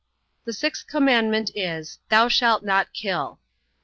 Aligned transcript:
The 0.45 0.53
sixth 0.53 0.87
commandment 0.87 1.51
is, 1.53 1.99
Thou 2.09 2.27
shalt 2.27 2.63
not 2.63 2.91
kill. 2.91 3.37